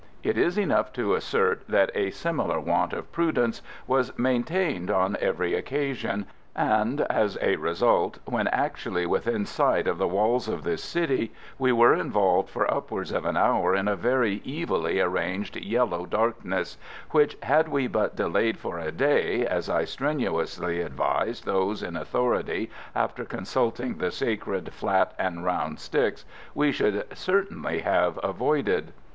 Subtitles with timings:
[0.23, 5.53] It is enough to assert that a similar want of prudence was maintained on every
[5.53, 11.31] occasion, and, as a result, when actually within sight of the walls of this city,
[11.59, 16.79] we were involved for upwards of an hour in a very evilly arranged yellow darkness,
[17.11, 22.71] which, had we but delayed for a day, as I strenuously advised those in authority
[22.95, 26.25] after consulting the Sacred Flat and Round Sticks,
[26.55, 28.93] we should certainly have avoided.